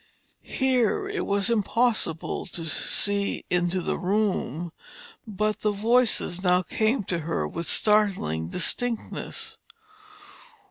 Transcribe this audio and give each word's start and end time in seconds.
Here 0.63 1.07
it 1.07 1.27
was 1.27 1.47
impossible 1.51 2.47
to 2.47 2.65
see 2.65 3.45
into 3.51 3.81
the 3.81 3.99
room, 3.99 4.71
but 5.27 5.59
the 5.59 5.69
voices 5.71 6.41
now 6.43 6.63
came 6.63 7.03
to 7.03 7.19
her 7.19 7.47
with 7.47 7.67
startling 7.67 8.49
distinctness. 8.49 9.59